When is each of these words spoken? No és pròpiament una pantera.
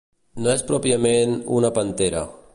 No 0.45 0.49
és 0.53 0.63
pròpiament 0.71 1.37
una 1.61 1.73
pantera. 1.79 2.25